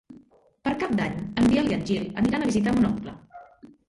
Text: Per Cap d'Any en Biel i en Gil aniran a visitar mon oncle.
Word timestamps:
Per 0.67 0.71
Cap 0.83 0.95
d'Any 0.99 1.19
en 1.41 1.49
Biel 1.51 1.69
i 1.71 1.75
en 1.75 1.83
Gil 1.89 2.07
aniran 2.21 2.47
a 2.47 2.47
visitar 2.53 2.73
mon 2.79 2.89
oncle. 2.91 3.15